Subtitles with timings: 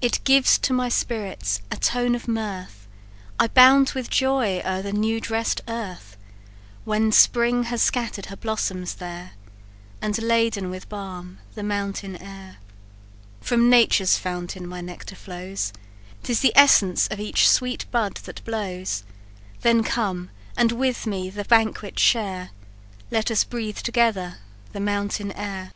[0.00, 2.88] "It gives to my spirits a tone of mirth
[3.38, 6.16] I bound with joy o'er the new dress'd earth,
[6.86, 9.32] When spring has scatter'd her blossoms there,
[10.00, 12.60] And laden with balm the mountain air.
[13.42, 15.74] "From nature's fountain my nectar flows,
[16.22, 19.04] 'Tis the essence of each sweet bud that blows;
[19.60, 22.52] Then come, and with me the banquet share,
[23.10, 24.36] Let us breathe together
[24.72, 25.72] the mountain air!"